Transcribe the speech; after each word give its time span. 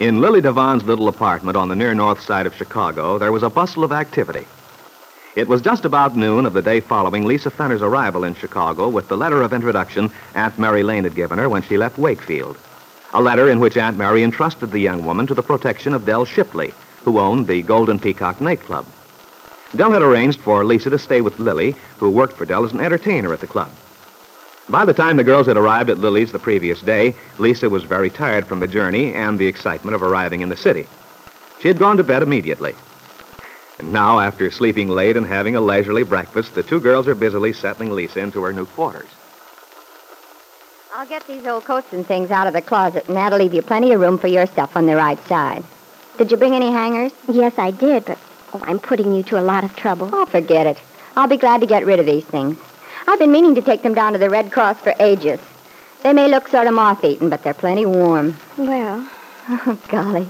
In 0.00 0.20
Lily 0.20 0.40
Devon's 0.40 0.84
little 0.84 1.08
apartment 1.08 1.56
on 1.56 1.68
the 1.68 1.74
near 1.74 1.92
north 1.92 2.20
side 2.20 2.46
of 2.46 2.54
Chicago, 2.54 3.18
there 3.18 3.32
was 3.32 3.42
a 3.42 3.50
bustle 3.50 3.82
of 3.82 3.90
activity. 3.90 4.46
It 5.34 5.48
was 5.48 5.60
just 5.60 5.84
about 5.84 6.14
noon 6.14 6.46
of 6.46 6.52
the 6.52 6.62
day 6.62 6.78
following 6.78 7.24
Lisa 7.24 7.50
Fenner's 7.50 7.82
arrival 7.82 8.22
in 8.22 8.36
Chicago 8.36 8.88
with 8.88 9.08
the 9.08 9.16
letter 9.16 9.42
of 9.42 9.52
introduction 9.52 10.12
Aunt 10.36 10.56
Mary 10.56 10.84
Lane 10.84 11.02
had 11.02 11.16
given 11.16 11.36
her 11.38 11.48
when 11.48 11.62
she 11.62 11.76
left 11.76 11.98
Wakefield. 11.98 12.56
A 13.12 13.20
letter 13.20 13.50
in 13.50 13.58
which 13.58 13.76
Aunt 13.76 13.96
Mary 13.96 14.22
entrusted 14.22 14.70
the 14.70 14.78
young 14.78 15.04
woman 15.04 15.26
to 15.26 15.34
the 15.34 15.42
protection 15.42 15.92
of 15.94 16.06
Dell 16.06 16.24
Shipley, 16.24 16.72
who 17.04 17.18
owned 17.18 17.48
the 17.48 17.62
Golden 17.62 17.98
Peacock 17.98 18.40
nightclub. 18.40 18.86
Dell 19.74 19.90
had 19.90 20.02
arranged 20.02 20.40
for 20.40 20.64
Lisa 20.64 20.90
to 20.90 20.98
stay 21.00 21.22
with 21.22 21.40
Lily, 21.40 21.74
who 21.98 22.08
worked 22.08 22.36
for 22.36 22.46
Dell 22.46 22.64
as 22.64 22.72
an 22.72 22.80
entertainer 22.80 23.32
at 23.32 23.40
the 23.40 23.48
club. 23.48 23.72
By 24.70 24.84
the 24.84 24.92
time 24.92 25.16
the 25.16 25.24
girls 25.24 25.46
had 25.46 25.56
arrived 25.56 25.88
at 25.88 25.98
Lily's 25.98 26.30
the 26.30 26.38
previous 26.38 26.82
day, 26.82 27.14
Lisa 27.38 27.70
was 27.70 27.84
very 27.84 28.10
tired 28.10 28.46
from 28.46 28.60
the 28.60 28.66
journey 28.66 29.14
and 29.14 29.38
the 29.38 29.46
excitement 29.46 29.94
of 29.94 30.02
arriving 30.02 30.42
in 30.42 30.50
the 30.50 30.56
city. 30.56 30.86
She 31.60 31.68
had 31.68 31.78
gone 31.78 31.96
to 31.96 32.04
bed 32.04 32.22
immediately. 32.22 32.74
And 33.78 33.92
now, 33.92 34.20
after 34.20 34.50
sleeping 34.50 34.88
late 34.88 35.16
and 35.16 35.26
having 35.26 35.56
a 35.56 35.60
leisurely 35.60 36.02
breakfast, 36.02 36.54
the 36.54 36.62
two 36.62 36.80
girls 36.80 37.08
are 37.08 37.14
busily 37.14 37.52
settling 37.54 37.92
Lisa 37.92 38.20
into 38.20 38.42
her 38.42 38.52
new 38.52 38.66
quarters. 38.66 39.08
I'll 40.94 41.06
get 41.06 41.26
these 41.26 41.46
old 41.46 41.64
coats 41.64 41.92
and 41.92 42.06
things 42.06 42.30
out 42.30 42.46
of 42.46 42.52
the 42.52 42.60
closet, 42.60 43.06
and 43.08 43.16
that'll 43.16 43.38
leave 43.38 43.54
you 43.54 43.62
plenty 43.62 43.92
of 43.92 44.00
room 44.00 44.18
for 44.18 44.26
your 44.26 44.46
stuff 44.46 44.76
on 44.76 44.84
the 44.84 44.96
right 44.96 45.24
side. 45.28 45.64
Did 46.18 46.30
you 46.30 46.36
bring 46.36 46.54
any 46.54 46.70
hangers? 46.70 47.12
Yes, 47.28 47.54
I 47.56 47.70
did, 47.70 48.04
but 48.04 48.18
oh, 48.52 48.60
I'm 48.64 48.80
putting 48.80 49.14
you 49.14 49.22
to 49.24 49.38
a 49.38 49.40
lot 49.40 49.64
of 49.64 49.74
trouble. 49.76 50.10
Oh, 50.12 50.26
forget 50.26 50.66
it. 50.66 50.78
I'll 51.16 51.28
be 51.28 51.36
glad 51.36 51.60
to 51.60 51.66
get 51.66 51.86
rid 51.86 52.00
of 52.00 52.06
these 52.06 52.24
things. 52.24 52.58
I've 53.08 53.18
been 53.18 53.32
meaning 53.32 53.54
to 53.54 53.62
take 53.62 53.82
them 53.82 53.94
down 53.94 54.12
to 54.12 54.18
the 54.18 54.28
Red 54.28 54.52
Cross 54.52 54.80
for 54.80 54.94
ages. 55.00 55.40
They 56.02 56.12
may 56.12 56.28
look 56.28 56.46
sort 56.48 56.66
of 56.66 56.74
moth-eaten, 56.74 57.30
but 57.30 57.42
they're 57.42 57.54
plenty 57.54 57.86
warm. 57.86 58.36
Well, 58.58 59.08
Oh, 59.48 59.78
golly. 59.88 60.28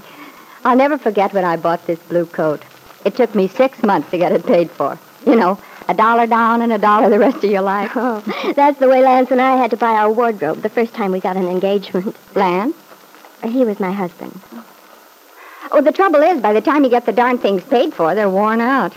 I'll 0.63 0.77
never 0.77 0.97
forget 0.97 1.33
when 1.33 1.43
I 1.43 1.57
bought 1.57 1.85
this 1.87 1.99
blue 1.99 2.25
coat. 2.25 2.63
It 3.03 3.17
took 3.17 3.35
me 3.35 3.49
six 3.49 3.83
months 3.83 4.09
to 4.11 4.17
get 4.17 4.31
it 4.31 4.45
paid 4.45 4.71
for. 4.71 4.97
You 5.25 5.35
know, 5.35 5.59
a 5.89 5.93
dollar 5.93 6.25
down 6.25 6.61
and 6.61 6.71
a 6.71 6.77
dollar 6.77 7.09
the 7.09 7.19
rest 7.19 7.43
of 7.43 7.51
your 7.51 7.61
life. 7.63 7.91
oh, 7.95 8.21
that's 8.55 8.79
the 8.79 8.87
way 8.87 9.01
Lance 9.01 9.29
and 9.31 9.41
I 9.41 9.57
had 9.57 9.71
to 9.71 9.77
buy 9.77 9.91
our 9.91 10.09
wardrobe 10.09 10.61
the 10.61 10.69
first 10.69 10.93
time 10.93 11.11
we 11.11 11.19
got 11.19 11.35
an 11.35 11.49
engagement. 11.49 12.15
Lance? 12.33 12.77
He 13.43 13.65
was 13.65 13.81
my 13.81 13.91
husband. 13.91 14.39
Oh, 15.73 15.81
the 15.81 15.91
trouble 15.91 16.21
is, 16.23 16.41
by 16.41 16.53
the 16.53 16.61
time 16.61 16.85
you 16.85 16.89
get 16.89 17.05
the 17.05 17.11
darn 17.11 17.37
things 17.39 17.61
paid 17.65 17.93
for, 17.93 18.15
they're 18.15 18.29
worn 18.29 18.61
out. 18.61 18.93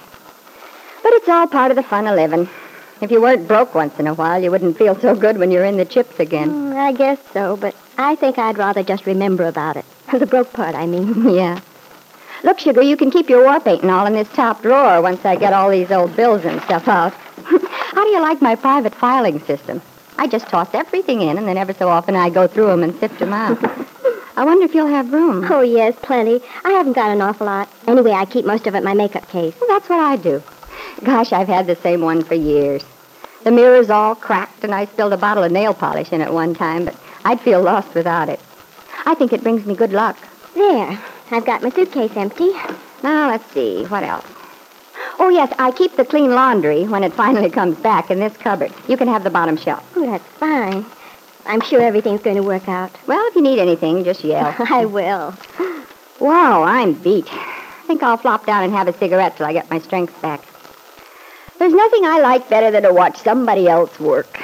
But 1.02 1.12
it's 1.14 1.28
all 1.28 1.48
part 1.48 1.72
of 1.72 1.76
the 1.76 1.82
fun 1.82 2.06
of 2.06 2.14
living. 2.14 2.48
If 3.02 3.10
you 3.10 3.20
weren't 3.20 3.48
broke 3.48 3.74
once 3.74 3.98
in 3.98 4.06
a 4.06 4.14
while, 4.14 4.40
you 4.40 4.52
wouldn't 4.52 4.78
feel 4.78 4.94
so 5.00 5.16
good 5.16 5.36
when 5.36 5.50
you're 5.50 5.64
in 5.64 5.76
the 5.76 5.84
chips 5.84 6.20
again. 6.20 6.50
Mm, 6.50 6.76
I 6.76 6.92
guess 6.92 7.18
so, 7.32 7.56
but 7.56 7.74
I 7.98 8.14
think 8.14 8.38
I'd 8.38 8.58
rather 8.58 8.84
just 8.84 9.06
remember 9.06 9.44
about 9.46 9.76
it. 9.76 9.84
The 10.16 10.24
broke 10.24 10.52
part, 10.52 10.76
I 10.76 10.86
mean. 10.86 11.28
yeah. 11.34 11.58
Look, 12.44 12.60
Sugar, 12.60 12.80
you 12.80 12.96
can 12.96 13.10
keep 13.10 13.28
your 13.28 13.42
war 13.42 13.58
paint 13.58 13.82
and 13.82 13.90
all 13.90 14.06
in 14.06 14.12
this 14.12 14.28
top 14.28 14.62
drawer 14.62 15.02
once 15.02 15.24
I 15.24 15.34
get 15.34 15.52
all 15.52 15.68
these 15.68 15.90
old 15.90 16.14
bills 16.14 16.44
and 16.44 16.62
stuff 16.62 16.86
out. 16.86 17.12
How 17.42 18.04
do 18.04 18.10
you 18.10 18.20
like 18.20 18.40
my 18.40 18.54
private 18.54 18.94
filing 18.94 19.40
system? 19.40 19.82
I 20.16 20.28
just 20.28 20.46
toss 20.46 20.72
everything 20.72 21.22
in, 21.22 21.38
and 21.38 21.48
then 21.48 21.58
every 21.58 21.74
so 21.74 21.88
often 21.88 22.14
I 22.14 22.30
go 22.30 22.46
through 22.46 22.66
them 22.68 22.84
and 22.84 22.94
sift 23.00 23.18
them 23.18 23.32
out. 23.32 23.58
I 24.36 24.44
wonder 24.44 24.64
if 24.64 24.76
you'll 24.76 24.86
have 24.86 25.12
room. 25.12 25.44
Oh, 25.50 25.62
yes, 25.62 25.96
plenty. 26.02 26.40
I 26.64 26.70
haven't 26.70 26.92
got 26.92 27.10
an 27.10 27.20
awful 27.20 27.46
lot. 27.46 27.68
Anyway, 27.88 28.12
I 28.12 28.26
keep 28.26 28.44
most 28.44 28.68
of 28.68 28.76
it 28.76 28.78
in 28.78 28.84
my 28.84 28.94
makeup 28.94 29.28
case. 29.28 29.54
Well, 29.60 29.70
that's 29.70 29.88
what 29.88 29.98
I 29.98 30.14
do. 30.14 30.40
Gosh, 31.02 31.32
I've 31.32 31.48
had 31.48 31.66
the 31.66 31.74
same 31.76 32.00
one 32.00 32.22
for 32.22 32.34
years. 32.34 32.84
The 33.44 33.50
mirror's 33.50 33.90
all 33.90 34.14
cracked, 34.14 34.62
and 34.62 34.74
I 34.74 34.84
spilled 34.86 35.12
a 35.12 35.16
bottle 35.16 35.42
of 35.42 35.50
nail 35.50 35.74
polish 35.74 36.12
in 36.12 36.20
it 36.20 36.32
one 36.32 36.54
time, 36.54 36.84
but 36.84 36.96
I'd 37.24 37.40
feel 37.40 37.60
lost 37.60 37.94
without 37.94 38.28
it. 38.28 38.38
I 39.04 39.14
think 39.14 39.32
it 39.32 39.42
brings 39.42 39.66
me 39.66 39.74
good 39.74 39.92
luck. 39.92 40.16
There. 40.54 40.98
I've 41.30 41.46
got 41.46 41.62
my 41.62 41.70
suitcase 41.70 42.16
empty. 42.16 42.52
Now, 43.02 43.30
let's 43.30 43.50
see. 43.52 43.84
What 43.86 44.04
else? 44.04 44.26
Oh, 45.18 45.28
yes, 45.28 45.52
I 45.58 45.72
keep 45.72 45.96
the 45.96 46.04
clean 46.04 46.34
laundry 46.34 46.84
when 46.84 47.02
it 47.02 47.14
finally 47.14 47.50
comes 47.50 47.78
back 47.78 48.10
in 48.10 48.20
this 48.20 48.36
cupboard. 48.36 48.72
You 48.88 48.96
can 48.96 49.08
have 49.08 49.24
the 49.24 49.30
bottom 49.30 49.56
shelf. 49.56 49.84
Oh, 49.96 50.06
that's 50.06 50.26
fine. 50.38 50.84
I'm 51.46 51.60
sure 51.60 51.80
everything's 51.80 52.22
going 52.22 52.36
to 52.36 52.42
work 52.42 52.68
out. 52.68 52.92
Well, 53.06 53.26
if 53.28 53.34
you 53.34 53.42
need 53.42 53.58
anything, 53.58 54.04
just 54.04 54.22
yell. 54.22 54.54
I 54.70 54.84
will. 54.84 55.34
Wow, 56.20 56.62
I'm 56.62 56.92
beat. 56.92 57.26
I 57.32 57.84
think 57.86 58.02
I'll 58.02 58.16
flop 58.16 58.46
down 58.46 58.62
and 58.62 58.72
have 58.72 58.86
a 58.86 58.92
cigarette 58.96 59.36
till 59.36 59.46
I 59.46 59.52
get 59.52 59.68
my 59.68 59.80
strength 59.80 60.20
back. 60.22 60.42
There's 61.62 61.74
nothing 61.74 62.04
I 62.04 62.18
like 62.18 62.50
better 62.50 62.72
than 62.72 62.82
to 62.82 62.92
watch 62.92 63.18
somebody 63.18 63.68
else 63.68 64.00
work. 64.00 64.36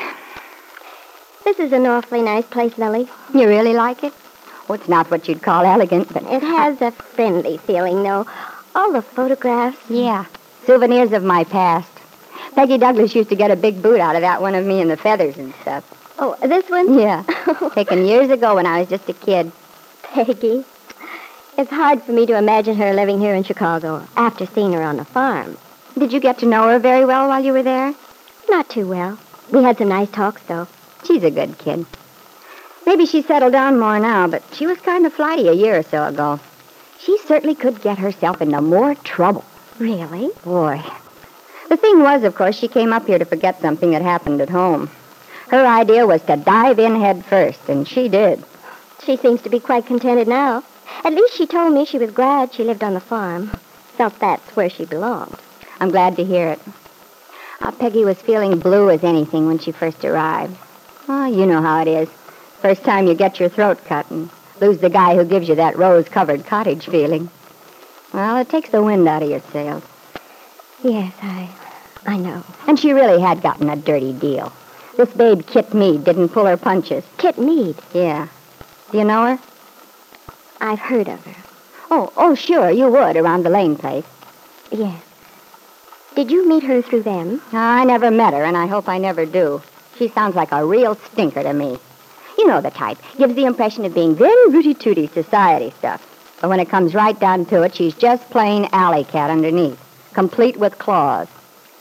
This 1.43 1.59
is 1.59 1.73
an 1.73 1.85
awfully 1.85 2.23
nice 2.23 2.47
place, 2.47 2.79
Lily. 2.79 3.09
You 3.35 3.49
really 3.49 3.73
like 3.73 4.05
it? 4.05 4.13
Oh, 4.69 4.75
it's 4.75 4.89
not 4.89 5.11
what 5.11 5.27
you'd 5.27 5.43
call 5.43 5.65
elegant, 5.65 6.15
but 6.15 6.23
It 6.23 6.45
has 6.45 6.81
a 6.81 6.93
friendly 6.93 7.57
feeling, 7.57 8.05
though. 8.05 8.25
All 8.77 8.93
the 8.93 9.03
photographs. 9.03 9.79
Yeah, 9.91 10.27
souvenirs 10.65 11.11
of 11.11 11.25
my 11.25 11.43
past. 11.43 11.91
Peggy 12.55 12.79
Douglas 12.79 13.17
used 13.17 13.31
to 13.31 13.35
get 13.35 13.51
a 13.51 13.57
big 13.57 13.83
boot 13.83 13.99
out 13.99 14.15
of 14.15 14.23
that 14.23 14.41
one 14.41 14.55
of 14.55 14.65
me 14.65 14.81
in 14.81 14.87
the 14.87 14.97
feathers 14.97 15.39
and 15.39 15.53
stuff. 15.63 15.83
Oh, 16.21 16.37
this 16.41 16.71
one? 16.71 16.97
Yeah, 16.97 17.25
taken 17.75 18.07
years 18.07 18.31
ago 18.31 18.55
when 18.55 18.67
I 18.67 18.79
was 18.79 18.89
just 18.89 19.09
a 19.09 19.13
kid. 19.13 19.51
Peggy. 20.05 20.65
It's 21.57 21.71
hard 21.73 22.01
for 22.01 22.13
me 22.13 22.27
to 22.27 22.39
imagine 22.39 22.77
her 22.77 22.95
living 22.95 23.19
here 23.19 23.35
in 23.35 23.43
Chicago 23.43 24.07
after 24.15 24.47
seeing 24.47 24.73
her 24.75 24.85
on 24.85 24.99
the 24.99 25.05
farm. 25.05 25.59
Did 25.99 26.13
you 26.13 26.21
get 26.21 26.39
to 26.39 26.47
know 26.47 26.69
her 26.69 26.79
very 26.79 27.05
well 27.05 27.27
while 27.27 27.45
you 27.45 27.53
were 27.53 27.65
there? 27.65 27.93
Not 28.49 28.69
too 28.69 28.87
well. 28.87 29.19
We 29.51 29.65
had 29.65 29.79
some 29.79 29.89
nice 29.89 30.09
talks, 30.11 30.41
though. 30.43 30.69
She's 31.05 31.25
a 31.25 31.31
good 31.31 31.59
kid. 31.59 31.87
Maybe 32.87 33.05
she's 33.05 33.27
settled 33.27 33.51
down 33.51 33.81
more 33.81 33.99
now, 33.99 34.29
but 34.29 34.45
she 34.53 34.69
was 34.69 34.79
kind 34.79 35.07
of 35.07 35.13
flighty 35.13 35.49
a 35.49 35.53
year 35.53 35.77
or 35.77 35.83
so 35.83 36.07
ago. 36.07 36.39
She 37.01 37.19
certainly 37.27 37.57
could 37.57 37.83
get 37.83 37.99
herself 37.99 38.41
into 38.41 38.63
more 38.63 38.95
trouble. 38.95 39.45
Really? 39.81 40.31
Boy. 40.45 40.81
The 41.69 41.77
thing 41.77 42.01
was, 42.01 42.23
of 42.23 42.37
course, 42.37 42.57
she 42.57 42.69
came 42.69 42.93
up 42.93 43.07
here 43.07 43.19
to 43.19 43.25
forget 43.25 43.61
something 43.61 43.91
that 43.91 44.03
happened 44.03 44.41
at 44.41 44.51
home. 44.51 44.91
Her 45.49 45.67
idea 45.67 46.07
was 46.07 46.23
to 46.23 46.37
dive 46.37 46.79
in 46.79 47.01
head 47.01 47.25
first, 47.25 47.69
and 47.69 47.89
she 47.89 48.09
did. 48.09 48.45
She 49.05 49.17
seems 49.17 49.43
to 49.43 49.51
be 49.51 49.59
quite 49.59 49.87
contented 49.87 50.29
now. 50.29 50.63
At 51.03 51.15
least 51.15 51.35
she 51.35 51.47
told 51.47 51.75
me 51.75 51.85
she 51.85 51.99
was 51.99 52.13
glad 52.13 52.55
she 52.55 52.63
lived 52.63 52.85
on 52.85 52.95
the 52.95 53.01
farm. 53.01 53.51
Felt 53.97 54.17
that's 54.21 54.55
where 54.55 54.71
she 54.71 54.85
belonged. 54.85 55.39
I'm 55.81 55.91
glad 55.91 56.17
to 56.17 56.25
hear 56.25 56.49
it. 56.49 56.61
Uh, 57.61 57.71
Peggy 57.73 58.05
was 58.05 58.21
feeling 58.21 58.59
blue 58.59 58.91
as 58.91 59.05
anything 59.05 59.47
when 59.47 59.59
she 59.59 59.73
first 59.73 60.05
arrived. 60.05 60.57
Oh, 61.09 61.27
you 61.27 61.47
know 61.47 61.61
how 61.61 61.83
it 61.83 61.89
is. 61.89 62.09
First 62.61 62.85
time 62.85 63.07
you 63.07 63.15
get 63.15 63.41
your 63.41 63.49
throat 63.49 63.85
cut 63.85 64.11
and 64.11 64.31
lose 64.61 64.79
the 64.79 64.91
guy 64.91 65.15
who 65.15 65.25
gives 65.25 65.49
you 65.49 65.55
that 65.57 65.79
rose-covered 65.79 66.45
cottage 66.47 66.87
feeling. 66.87 67.31
Well, 68.13 68.37
it 68.39 68.49
takes 68.49 68.71
the 68.71 68.83
wind 68.83 69.07
out 69.09 69.23
of 69.23 69.31
your 69.31 69.41
sails. 69.53 69.83
Yes, 70.83 71.13
I 71.23 71.49
I 72.07 72.17
know. 72.17 72.43
And 72.67 72.79
she 72.79 72.93
really 72.93 73.21
had 73.21 73.43
gotten 73.43 73.69
a 73.69 73.77
dirty 73.77 74.13
deal. 74.13 74.53
This 74.97 75.13
babe, 75.13 75.47
Kit 75.47 75.75
Mead, 75.75 76.05
didn't 76.05 76.31
pull 76.31 76.47
her 76.47 76.57
punches. 76.57 77.05
Kit 77.19 77.39
Mead. 77.39 77.77
Yeah. 77.93 78.29
Do 78.91 78.99
you 78.99 79.05
know 79.05 79.27
her? 79.27 79.39
I've 80.61 80.81
heard 80.81 81.09
of 81.09 81.25
her. 81.25 81.37
Oh, 81.91 82.13
oh, 82.17 82.35
sure, 82.35 82.71
you 82.71 82.89
would, 82.89 83.17
around 83.17 83.45
the 83.45 83.51
Lane 83.51 83.77
place. 83.77 84.05
Yes. 84.71 85.03
Did 86.19 86.33
you 86.33 86.49
meet 86.49 86.65
her 86.65 86.83
through 86.83 87.05
them? 87.05 87.41
I 87.53 87.85
never 87.85 88.11
met 88.11 88.35
her, 88.35 88.43
and 88.43 88.57
I 88.57 88.67
hope 88.67 88.89
I 88.89 88.99
never 88.99 89.25
do. 89.25 89.63
She 89.97 90.09
sounds 90.09 90.35
like 90.35 90.51
a 90.51 90.67
real 90.67 90.97
stinker 90.97 91.45
to 91.45 91.53
me. 91.53 91.79
You 92.37 92.49
know 92.49 92.61
the 92.61 92.73
type. 92.73 92.99
Gives 93.19 93.37
the 93.37 93.45
impression 93.45 93.85
of 93.85 93.95
being 93.95 94.17
very 94.17 94.51
rooty-tooty 94.51 95.07
society 95.07 95.71
stuff. 95.79 96.05
But 96.41 96.51
when 96.51 96.59
it 96.59 96.69
comes 96.69 96.93
right 96.93 97.17
down 97.21 97.45
to 97.47 97.63
it, 97.63 97.77
she's 97.77 97.95
just 97.95 98.29
plain 98.31 98.69
alley 98.73 99.05
cat 99.05 99.31
underneath, 99.31 99.79
complete 100.13 100.57
with 100.57 100.77
claws. 100.77 101.29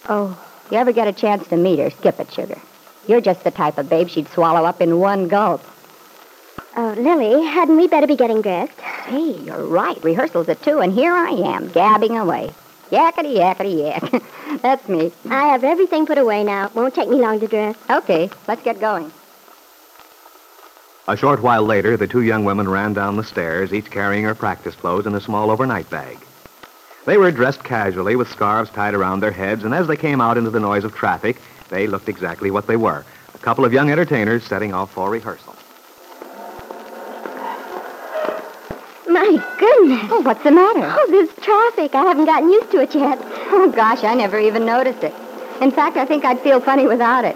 Oh, 0.07 0.37
If 0.67 0.71
you 0.71 0.77
ever 0.77 0.91
get 0.91 1.07
a 1.07 1.13
chance 1.13 1.47
to 1.47 1.57
meet 1.57 1.79
her, 1.79 1.89
skip 1.89 2.19
it, 2.19 2.31
Sugar. 2.31 2.59
You're 3.07 3.21
just 3.21 3.43
the 3.43 3.49
type 3.49 3.79
of 3.79 3.89
babe 3.89 4.07
she'd 4.07 4.27
swallow 4.27 4.67
up 4.67 4.81
in 4.81 4.99
one 4.99 5.29
gulp. 5.29 5.63
oh, 6.75 6.93
Lily, 6.95 7.43
hadn't 7.43 7.77
we 7.77 7.87
better 7.87 8.05
be 8.05 8.15
getting 8.15 8.43
dressed? 8.43 8.79
Hey, 8.81 9.31
you're 9.31 9.65
right. 9.65 9.97
Rehearsals 10.03 10.47
at 10.47 10.61
two, 10.61 10.77
and 10.77 10.93
here 10.93 11.15
I 11.15 11.31
am, 11.31 11.69
gabbing 11.69 12.15
away. 12.15 12.51
Yakety, 12.91 13.35
yakety, 13.35 13.83
yak. 13.83 14.23
That's 14.61 14.87
me. 14.87 15.11
I 15.29 15.47
have 15.47 15.63
everything 15.63 16.05
put 16.05 16.17
away 16.17 16.43
now. 16.43 16.71
Won't 16.73 16.95
take 16.95 17.09
me 17.09 17.17
long 17.17 17.39
to 17.39 17.47
dress. 17.47 17.75
Okay, 17.89 18.29
let's 18.47 18.63
get 18.63 18.79
going. 18.79 19.11
A 21.07 21.15
short 21.15 21.41
while 21.41 21.63
later, 21.63 21.95
the 21.97 22.07
two 22.07 22.21
young 22.21 22.43
women 22.43 22.67
ran 22.67 22.93
down 22.93 23.15
the 23.15 23.23
stairs, 23.23 23.73
each 23.73 23.89
carrying 23.89 24.23
her 24.23 24.35
practice 24.35 24.75
clothes 24.75 25.05
in 25.05 25.15
a 25.15 25.21
small 25.21 25.51
overnight 25.51 25.89
bag. 25.89 26.17
They 27.05 27.17
were 27.17 27.31
dressed 27.31 27.63
casually 27.63 28.17
with 28.17 28.29
scarves 28.29 28.69
tied 28.69 28.93
around 28.93 29.21
their 29.21 29.31
heads, 29.31 29.63
and 29.63 29.73
as 29.73 29.87
they 29.87 29.95
came 29.95 30.19
out 30.19 30.37
into 30.37 30.49
the 30.49 30.59
noise 30.59 30.83
of 30.83 30.93
traffic, 30.93 31.37
they 31.69 31.87
looked 31.87 32.09
exactly 32.09 32.51
what 32.51 32.67
they 32.67 32.75
were 32.75 33.05
a 33.37 33.39
couple 33.39 33.65
of 33.65 33.73
young 33.73 33.91
entertainers 33.91 34.43
setting 34.43 34.73
off 34.73 34.91
for 34.91 35.09
rehearsal. 35.09 35.56
My 39.17 39.43
goodness. 39.57 40.07
Oh, 40.11 40.21
what's 40.21 40.43
the 40.43 40.51
matter? 40.51 40.83
Oh, 40.83 41.07
this 41.09 41.33
traffic. 41.43 41.95
I 41.95 42.03
haven't 42.03 42.25
gotten 42.25 42.51
used 42.51 42.69
to 42.69 42.81
it 42.81 42.93
yet. 42.93 43.17
Oh, 43.49 43.71
gosh, 43.75 44.03
I 44.03 44.13
never 44.13 44.39
even 44.39 44.63
noticed 44.63 45.03
it. 45.03 45.13
In 45.59 45.71
fact, 45.71 45.97
I 45.97 46.05
think 46.05 46.23
I'd 46.23 46.39
feel 46.41 46.61
funny 46.61 46.85
without 46.85 47.25
it. 47.25 47.35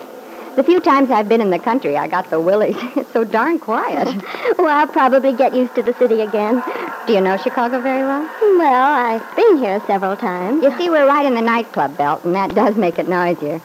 The 0.56 0.63
few 0.63 0.80
times 0.80 1.10
I've 1.10 1.28
been 1.28 1.42
in 1.42 1.50
the 1.50 1.57
country, 1.57 1.98
I 1.98 2.07
got 2.07 2.30
the 2.30 2.39
willies. 2.39 2.78
It's 2.95 3.12
so 3.12 3.24
darn 3.24 3.57
quiet. 3.57 4.07
Well, 4.60 4.68
I'll 4.68 4.86
probably 4.86 5.33
get 5.33 5.56
used 5.56 5.74
to 5.74 5.81
the 5.81 5.95
city 5.95 6.22
again. 6.22 6.62
Do 7.07 7.13
you 7.13 7.22
know 7.22 7.36
Chicago 7.38 7.81
very 7.81 8.04
well? 8.04 8.30
Well, 8.60 8.94
I've 8.94 9.36
been 9.36 9.57
here 9.57 9.81
several 9.88 10.16
times. 10.16 10.62
You 10.62 10.77
see, 10.77 10.88
we're 10.88 11.07
right 11.07 11.25
in 11.25 11.34
the 11.34 11.42
nightclub 11.42 11.98
belt, 11.98 12.24
and 12.24 12.36
that 12.36 12.54
does 12.54 12.75
make 12.75 13.00
it 13.00 13.07
noisier. 13.10 13.60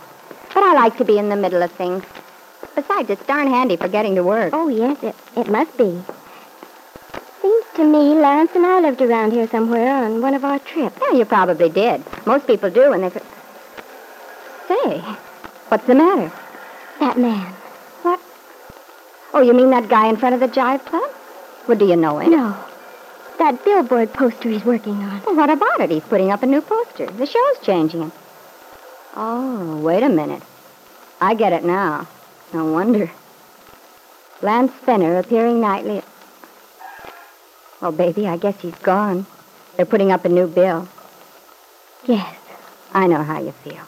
But 0.54 0.62
I 0.62 0.72
like 0.72 0.96
to 0.96 1.04
be 1.04 1.18
in 1.18 1.28
the 1.28 1.36
middle 1.36 1.62
of 1.62 1.70
things. 1.72 2.02
Besides, 2.74 3.10
it's 3.10 3.26
darn 3.26 3.48
handy 3.48 3.76
for 3.76 3.88
getting 3.88 4.14
to 4.14 4.24
work. 4.24 4.54
Oh, 4.54 4.68
yes, 4.68 5.02
it, 5.02 5.14
it 5.36 5.48
must 5.50 5.76
be. 5.76 6.02
To 7.76 7.84
me 7.84 8.14
Lance 8.14 8.52
and 8.54 8.64
I 8.64 8.80
lived 8.80 9.02
around 9.02 9.32
here 9.32 9.46
somewhere 9.48 10.02
on 10.02 10.22
one 10.22 10.32
of 10.32 10.46
our 10.46 10.58
trips. 10.58 10.96
Yeah, 11.02 11.18
you 11.18 11.26
probably 11.26 11.68
did. 11.68 12.02
Most 12.24 12.46
people 12.46 12.70
do 12.70 12.90
and 12.94 13.04
they... 13.04 13.10
Say, 14.66 14.98
what's 15.68 15.86
the 15.86 15.94
matter? 15.94 16.32
That 17.00 17.18
man. 17.18 17.52
What? 18.00 18.18
Oh, 19.34 19.42
you 19.42 19.52
mean 19.52 19.68
that 19.72 19.90
guy 19.90 20.08
in 20.08 20.16
front 20.16 20.34
of 20.34 20.40
the 20.40 20.48
Jive 20.48 20.86
Club? 20.86 21.10
Well, 21.68 21.76
do 21.76 21.84
you 21.84 21.96
know 21.96 22.18
him? 22.18 22.30
No. 22.30 22.56
That 23.38 23.62
billboard 23.62 24.10
poster 24.14 24.48
he's 24.48 24.64
working 24.64 24.94
on. 24.94 25.22
Well, 25.26 25.36
what 25.36 25.50
about 25.50 25.82
it? 25.82 25.90
He's 25.90 26.04
putting 26.04 26.30
up 26.30 26.42
a 26.42 26.46
new 26.46 26.62
poster. 26.62 27.04
The 27.04 27.26
show's 27.26 27.58
changing. 27.62 28.00
him. 28.00 28.12
Oh, 29.14 29.82
wait 29.82 30.02
a 30.02 30.08
minute. 30.08 30.42
I 31.20 31.34
get 31.34 31.52
it 31.52 31.62
now. 31.62 32.08
No 32.54 32.72
wonder. 32.72 33.10
Lance 34.40 34.72
Fenner 34.86 35.18
appearing 35.18 35.60
nightly. 35.60 36.02
Oh, 37.82 37.92
baby, 37.92 38.26
I 38.26 38.36
guess 38.36 38.60
he's 38.60 38.74
gone. 38.76 39.26
They're 39.76 39.86
putting 39.86 40.10
up 40.10 40.24
a 40.24 40.28
new 40.28 40.46
bill. 40.46 40.88
Yes. 42.04 42.36
I 42.94 43.06
know 43.06 43.22
how 43.22 43.40
you 43.40 43.52
feel. 43.52 43.82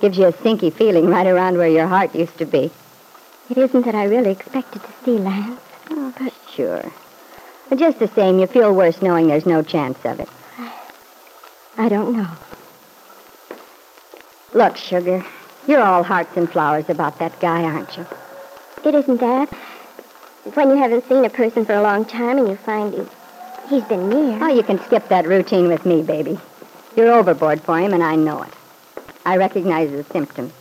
Gives 0.00 0.16
you 0.16 0.26
a 0.26 0.32
sinky 0.32 0.72
feeling 0.72 1.06
right 1.06 1.26
around 1.26 1.58
where 1.58 1.68
your 1.68 1.86
heart 1.86 2.14
used 2.14 2.38
to 2.38 2.46
be. 2.46 2.70
It 3.50 3.58
isn't 3.58 3.84
that 3.84 3.94
I 3.94 4.04
really 4.04 4.30
expected 4.30 4.82
to 4.82 4.88
see 5.04 5.18
Lance. 5.18 5.60
Oh, 5.90 6.14
but 6.18 6.32
sure. 6.54 6.92
But 7.68 7.78
just 7.78 7.98
the 7.98 8.08
same, 8.08 8.38
you 8.38 8.46
feel 8.46 8.72
worse 8.72 9.02
knowing 9.02 9.26
there's 9.26 9.46
no 9.46 9.62
chance 9.62 9.98
of 10.04 10.20
it. 10.20 10.28
I 11.76 11.88
don't 11.88 12.16
know. 12.16 12.28
Look, 14.54 14.76
Sugar, 14.76 15.24
you're 15.66 15.82
all 15.82 16.02
hearts 16.02 16.36
and 16.36 16.50
flowers 16.50 16.88
about 16.88 17.18
that 17.18 17.38
guy, 17.40 17.62
aren't 17.64 17.96
you? 17.96 18.06
It 18.84 18.94
isn't 18.94 19.20
that. 19.20 19.52
It's 20.46 20.56
when 20.56 20.70
you 20.70 20.76
haven't 20.76 21.06
seen 21.08 21.24
a 21.24 21.30
person 21.30 21.66
for 21.66 21.74
a 21.74 21.82
long 21.82 22.04
time 22.06 22.38
and 22.38 22.48
you 22.48 22.56
find 22.56 22.94
he, 22.94 23.06
he's 23.68 23.84
been 23.84 24.08
near. 24.08 24.42
Oh, 24.42 24.48
you 24.48 24.62
can 24.62 24.78
skip 24.84 25.08
that 25.08 25.26
routine 25.26 25.68
with 25.68 25.84
me, 25.86 26.02
baby. 26.02 26.38
You're 26.96 27.12
overboard 27.12 27.62
for 27.62 27.78
him, 27.78 27.92
and 27.92 28.02
I 28.02 28.16
know 28.16 28.42
it. 28.42 28.52
I 29.24 29.36
recognize 29.36 29.90
the 29.90 30.04
symptoms. 30.04 30.52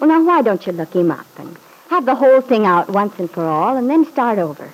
Well, 0.00 0.08
now, 0.08 0.24
why 0.24 0.42
don't 0.42 0.66
you 0.66 0.72
look 0.72 0.92
him 0.92 1.10
up 1.10 1.26
and 1.38 1.56
have 1.90 2.06
the 2.06 2.14
whole 2.14 2.40
thing 2.40 2.66
out 2.66 2.88
once 2.88 3.18
and 3.18 3.30
for 3.30 3.44
all 3.44 3.76
and 3.76 3.90
then 3.90 4.04
start 4.06 4.38
over? 4.38 4.70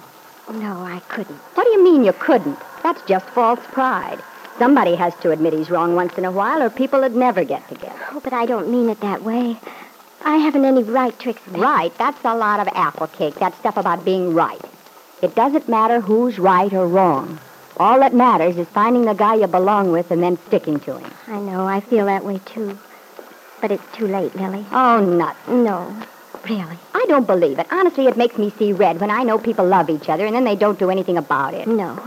Oh, 0.48 0.52
no, 0.52 0.80
I 0.84 1.00
couldn't. 1.08 1.36
What 1.54 1.64
do 1.64 1.70
you 1.70 1.84
mean 1.84 2.04
you 2.04 2.12
couldn't? 2.12 2.58
That's 2.82 3.02
just 3.02 3.26
false 3.26 3.60
pride. 3.72 4.22
Somebody 4.58 4.94
has 4.94 5.14
to 5.16 5.30
admit 5.30 5.54
he's 5.54 5.70
wrong 5.70 5.94
once 5.94 6.18
in 6.18 6.24
a 6.24 6.30
while, 6.30 6.62
or 6.62 6.70
people 6.70 7.00
would 7.00 7.16
never 7.16 7.44
get 7.44 7.66
together. 7.68 7.98
Oh, 8.10 8.20
but 8.20 8.32
I 8.32 8.46
don't 8.46 8.70
mean 8.70 8.88
it 8.90 9.00
that 9.00 9.22
way. 9.22 9.56
I 10.22 10.36
haven't 10.36 10.66
any 10.66 10.82
right 10.82 11.18
to 11.20 11.30
expect. 11.30 11.56
Right, 11.56 11.96
that's 11.96 12.22
a 12.24 12.36
lot 12.36 12.60
of 12.60 12.68
apple 12.74 13.06
cake, 13.06 13.36
that 13.36 13.56
stuff 13.58 13.76
about 13.76 14.04
being 14.04 14.34
right. 14.34 14.60
It 15.22 15.34
doesn't 15.34 15.68
matter 15.68 16.00
who's 16.00 16.38
right 16.38 16.72
or 16.72 16.86
wrong. 16.86 17.38
All 17.76 17.98
that 18.00 18.14
matters 18.14 18.56
is 18.56 18.68
finding 18.68 19.04
the 19.04 19.14
guy 19.14 19.34
you 19.36 19.46
belong 19.46 19.92
with 19.92 20.10
and 20.10 20.22
then 20.22 20.38
sticking 20.46 20.80
to 20.80 20.98
him. 20.98 21.10
I 21.26 21.38
know, 21.38 21.66
I 21.66 21.80
feel 21.80 22.06
that 22.06 22.24
way 22.24 22.40
too. 22.44 22.78
But 23.60 23.70
it's 23.70 23.84
too 23.94 24.06
late, 24.06 24.34
Lily. 24.34 24.64
Oh, 24.72 25.00
nuts. 25.00 25.38
No, 25.48 25.94
really. 26.48 26.78
I 26.94 27.04
don't 27.08 27.26
believe 27.26 27.58
it. 27.58 27.66
Honestly, 27.70 28.06
it 28.06 28.16
makes 28.16 28.38
me 28.38 28.52
see 28.58 28.72
red 28.72 29.00
when 29.00 29.10
I 29.10 29.22
know 29.22 29.38
people 29.38 29.66
love 29.66 29.90
each 29.90 30.08
other 30.08 30.24
and 30.24 30.34
then 30.34 30.44
they 30.44 30.56
don't 30.56 30.78
do 30.78 30.90
anything 30.90 31.18
about 31.18 31.54
it. 31.54 31.68
No. 31.68 31.98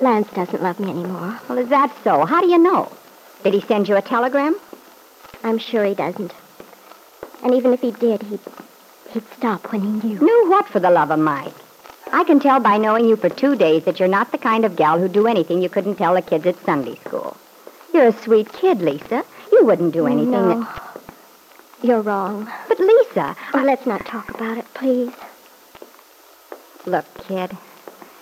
Lance 0.00 0.28
doesn't 0.34 0.62
love 0.62 0.80
me 0.80 0.90
anymore. 0.90 1.40
Well, 1.48 1.58
is 1.58 1.68
that 1.68 1.94
so? 2.04 2.24
How 2.24 2.40
do 2.40 2.48
you 2.48 2.58
know? 2.58 2.90
Did 3.44 3.54
he 3.54 3.60
send 3.62 3.88
you 3.88 3.96
a 3.96 4.02
telegram? 4.02 4.56
I'm 5.42 5.58
sure 5.58 5.84
he 5.84 5.94
doesn't. 5.94 6.32
And 7.42 7.54
even 7.54 7.72
if 7.72 7.80
he 7.80 7.90
did, 7.92 8.22
he'd, 8.22 8.40
he'd 9.12 9.24
stop 9.36 9.72
when 9.72 9.80
he 9.82 10.08
knew. 10.08 10.18
Knew 10.20 10.50
what 10.50 10.68
for 10.68 10.80
the 10.80 10.90
love 10.90 11.10
of 11.10 11.18
Mike? 11.18 11.54
I 12.12 12.24
can 12.24 12.40
tell 12.40 12.60
by 12.60 12.76
knowing 12.76 13.06
you 13.06 13.16
for 13.16 13.28
two 13.28 13.56
days 13.56 13.84
that 13.84 13.98
you're 13.98 14.08
not 14.08 14.32
the 14.32 14.38
kind 14.38 14.64
of 14.64 14.76
gal 14.76 14.98
who'd 14.98 15.12
do 15.12 15.26
anything 15.26 15.62
you 15.62 15.68
couldn't 15.70 15.96
tell 15.96 16.14
the 16.14 16.22
kids 16.22 16.46
at 16.46 16.62
Sunday 16.64 16.96
school. 16.96 17.36
You're 17.94 18.08
a 18.08 18.12
sweet 18.22 18.52
kid, 18.52 18.82
Lisa. 18.82 19.24
You 19.50 19.64
wouldn't 19.64 19.92
do 19.92 20.06
anything 20.06 20.30
No. 20.30 20.60
that... 20.60 20.82
You're 21.82 22.00
wrong. 22.02 22.48
But, 22.68 22.78
Lisa, 22.78 23.36
Oh, 23.54 23.62
let's 23.62 23.86
not 23.86 24.06
talk 24.06 24.30
about 24.30 24.58
it, 24.58 24.66
please. 24.74 25.12
Look, 26.86 27.06
kid, 27.26 27.56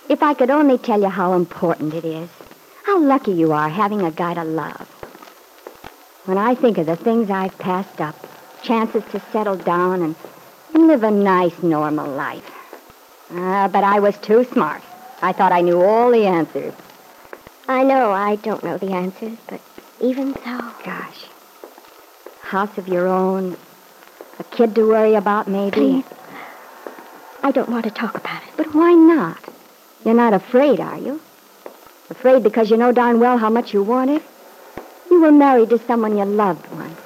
if 0.09 0.21
I 0.23 0.33
could 0.33 0.49
only 0.49 0.77
tell 0.77 0.99
you 1.01 1.09
how 1.09 1.33
important 1.33 1.93
it 1.93 2.05
is, 2.05 2.29
how 2.83 2.99
lucky 2.99 3.31
you 3.31 3.53
are 3.53 3.69
having 3.69 4.01
a 4.01 4.11
guy 4.11 4.33
to 4.33 4.43
love. 4.43 4.87
When 6.25 6.37
I 6.37 6.55
think 6.55 6.77
of 6.77 6.85
the 6.85 6.95
things 6.95 7.29
I've 7.29 7.57
passed 7.57 8.01
up, 8.01 8.15
chances 8.61 9.03
to 9.11 9.19
settle 9.31 9.55
down 9.57 10.01
and, 10.01 10.15
and 10.15 10.40
live 10.81 11.03
a 11.03 11.11
nice, 11.11 11.61
normal 11.63 12.09
life. 12.09 12.49
Ah, 13.31 13.67
but 13.67 13.83
I 13.83 13.99
was 13.99 14.17
too 14.17 14.43
smart. 14.45 14.83
I 15.21 15.31
thought 15.31 15.51
I 15.51 15.61
knew 15.61 15.81
all 15.81 16.11
the 16.11 16.25
answers. 16.25 16.73
I 17.67 17.83
know 17.83 18.11
I 18.11 18.35
don't 18.37 18.63
know 18.63 18.77
the 18.77 18.91
answers, 18.91 19.37
but 19.47 19.61
even 20.01 20.33
so. 20.33 20.73
Gosh. 20.83 21.25
House 22.41 22.77
of 22.77 22.87
your 22.87 23.07
own, 23.07 23.55
a 24.39 24.43
kid 24.43 24.75
to 24.75 24.87
worry 24.87 25.15
about, 25.15 25.47
maybe. 25.47 25.71
Please. 25.71 26.05
I 27.43 27.51
don't 27.51 27.69
want 27.69 27.85
to 27.85 27.91
talk 27.91 28.17
about 28.17 28.43
it. 28.43 28.49
But 28.57 28.73
why 28.73 28.93
not? 28.93 29.39
You're 30.03 30.15
not 30.15 30.33
afraid, 30.33 30.79
are 30.79 30.97
you? 30.97 31.21
Afraid 32.09 32.43
because 32.43 32.69
you 32.69 32.77
know 32.77 32.91
darn 32.91 33.19
well 33.19 33.37
how 33.37 33.49
much 33.49 33.73
you 33.73 33.83
want 33.83 34.09
it? 34.09 34.23
You 35.09 35.21
were 35.21 35.31
married 35.31 35.69
to 35.69 35.79
someone 35.79 36.17
you 36.17 36.25
loved 36.25 36.67
once. 36.71 36.99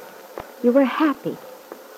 You 0.63 0.71
were 0.71 0.85
happy. 0.85 1.37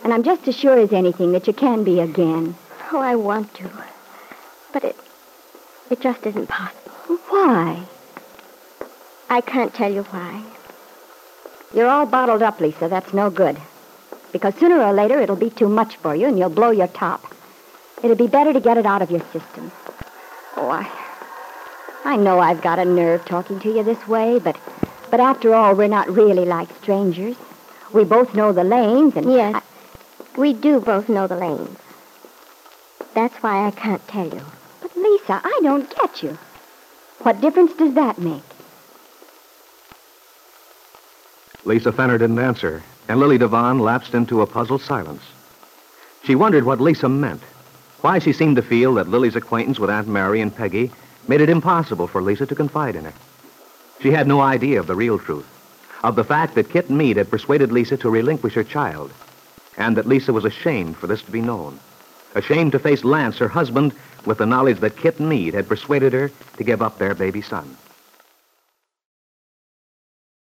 And 0.07 0.13
I'm 0.13 0.23
just 0.23 0.47
as 0.47 0.55
sure 0.55 0.79
as 0.79 0.93
anything 0.93 1.33
that 1.33 1.47
you 1.47 1.51
can 1.53 1.83
be 1.83 1.99
again. 1.99 2.55
Oh, 2.93 2.99
I 2.99 3.15
want 3.15 3.53
to. 3.55 3.69
But 4.71 4.85
it 4.85 4.95
it 5.91 5.99
just 5.99 6.25
isn't 6.25 6.47
possible. 6.47 7.17
Why? 7.27 7.83
I 9.29 9.41
can't 9.41 9.73
tell 9.73 9.91
you 9.91 10.03
why. 10.03 10.41
You're 11.75 11.89
all 11.89 12.05
bottled 12.05 12.41
up, 12.41 12.61
Lisa. 12.61 12.87
That's 12.87 13.13
no 13.13 13.29
good. 13.29 13.57
Because 14.31 14.55
sooner 14.55 14.81
or 14.81 14.93
later 14.93 15.19
it'll 15.19 15.35
be 15.35 15.49
too 15.49 15.67
much 15.67 15.97
for 15.97 16.15
you 16.15 16.27
and 16.27 16.39
you'll 16.39 16.51
blow 16.61 16.71
your 16.71 16.87
top. 16.87 17.35
It'll 18.01 18.15
be 18.15 18.27
better 18.27 18.53
to 18.53 18.61
get 18.61 18.77
it 18.77 18.85
out 18.85 19.01
of 19.01 19.11
your 19.11 19.25
system. 19.33 19.73
Oh, 20.55 20.69
I, 20.69 20.89
I 22.05 22.15
know 22.15 22.39
I've 22.39 22.61
got 22.61 22.79
a 22.79 22.85
nerve 22.85 23.25
talking 23.25 23.59
to 23.59 23.75
you 23.75 23.83
this 23.83 24.07
way, 24.07 24.39
but, 24.39 24.57
but 25.11 25.19
after 25.19 25.53
all, 25.53 25.75
we're 25.75 25.89
not 25.89 26.09
really 26.09 26.45
like 26.45 26.73
strangers. 26.77 27.35
We 27.91 28.05
both 28.05 28.33
know 28.33 28.53
the 28.53 28.63
Lanes, 28.63 29.17
and 29.17 29.29
Yes. 29.29 29.55
I- 29.55 29.66
We 30.37 30.53
do 30.53 30.79
both 30.79 31.09
know 31.09 31.25
the 31.25 31.35
Lanes. 31.35 31.79
That's 33.15 33.35
why 33.41 33.65
I 33.65 33.71
can't 33.71 34.07
tell 34.07 34.27
you. 34.27 34.45
but 34.81 34.95
Lisa, 34.95 35.41
I 35.43 35.59
don't 35.63 35.93
get 35.95 36.21
you. 36.21 36.37
What 37.23 37.41
difference 37.41 37.73
does 37.73 37.95
that 37.95 38.19
make? 38.19 38.43
Lisa 41.65 41.91
Fenner 41.91 42.19
didn't 42.19 42.37
answer, 42.37 42.83
and 43.09 43.19
Lily 43.19 43.39
Devon 43.39 43.79
lapsed 43.79 44.13
into 44.13 44.41
a 44.41 44.47
puzzled 44.47 44.81
silence. 44.81 45.23
She 46.23 46.35
wondered 46.35 46.65
what 46.65 46.79
Lisa 46.79 47.09
meant, 47.09 47.41
why 48.01 48.19
she 48.19 48.31
seemed 48.31 48.57
to 48.57 48.61
feel 48.61 48.93
that 48.93 49.09
Lily's 49.09 49.35
acquaintance 49.35 49.79
with 49.79 49.89
Aunt 49.89 50.07
Mary 50.07 50.39
and 50.39 50.55
Peggy 50.55 50.91
made 51.27 51.41
it 51.41 51.49
impossible 51.49 52.05
for 52.05 52.21
Lisa 52.21 52.45
to 52.45 52.55
confide 52.55 52.95
in 52.95 53.05
her. 53.05 53.13
She 54.01 54.11
had 54.11 54.27
no 54.27 54.41
idea 54.41 54.79
of 54.79 54.85
the 54.85 54.95
real 54.95 55.17
truth, 55.17 55.47
of 56.03 56.15
the 56.15 56.23
fact 56.23 56.53
that 56.55 56.69
Kit 56.69 56.91
Mead 56.91 57.17
had 57.17 57.31
persuaded 57.31 57.71
Lisa 57.71 57.97
to 57.97 58.09
relinquish 58.11 58.53
her 58.53 58.63
child, 58.63 59.11
and 59.77 59.95
that 59.95 60.07
Lisa 60.07 60.33
was 60.33 60.45
ashamed 60.45 60.97
for 60.97 61.07
this 61.07 61.21
to 61.21 61.31
be 61.31 61.41
known. 61.41 61.79
Ashamed 62.35 62.71
to 62.73 62.79
face 62.79 63.03
Lance, 63.03 63.37
her 63.37 63.47
husband, 63.47 63.93
with 64.25 64.39
the 64.39 64.45
knowledge 64.45 64.79
that 64.79 64.97
Kit 64.97 65.19
Mead 65.19 65.53
had 65.53 65.67
persuaded 65.67 66.13
her 66.13 66.31
to 66.57 66.63
give 66.63 66.81
up 66.81 66.99
their 66.99 67.15
baby 67.15 67.41
son. 67.41 67.77